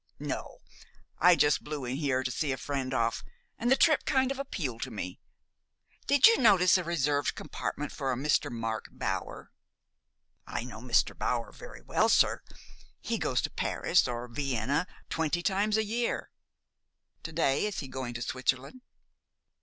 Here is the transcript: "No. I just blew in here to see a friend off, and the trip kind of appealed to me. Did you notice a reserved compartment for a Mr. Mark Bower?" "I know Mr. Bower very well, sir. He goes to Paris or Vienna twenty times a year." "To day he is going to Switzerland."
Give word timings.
"No. 0.17 0.61
I 1.19 1.35
just 1.35 1.63
blew 1.63 1.85
in 1.85 1.97
here 1.97 2.23
to 2.23 2.31
see 2.31 2.51
a 2.51 2.57
friend 2.57 2.91
off, 2.91 3.23
and 3.59 3.69
the 3.71 3.75
trip 3.75 4.03
kind 4.03 4.31
of 4.31 4.39
appealed 4.39 4.81
to 4.81 4.89
me. 4.89 5.19
Did 6.07 6.25
you 6.25 6.39
notice 6.39 6.75
a 6.75 6.83
reserved 6.83 7.35
compartment 7.35 7.91
for 7.91 8.11
a 8.11 8.15
Mr. 8.15 8.49
Mark 8.51 8.85
Bower?" 8.89 9.51
"I 10.47 10.63
know 10.63 10.81
Mr. 10.81 11.15
Bower 11.15 11.51
very 11.51 11.81
well, 11.83 12.09
sir. 12.09 12.41
He 12.99 13.19
goes 13.19 13.43
to 13.43 13.51
Paris 13.51 14.07
or 14.07 14.27
Vienna 14.27 14.87
twenty 15.11 15.43
times 15.43 15.77
a 15.77 15.85
year." 15.85 16.31
"To 17.21 17.31
day 17.31 17.59
he 17.69 17.85
is 17.85 17.91
going 17.91 18.15
to 18.15 18.23
Switzerland." 18.23 18.81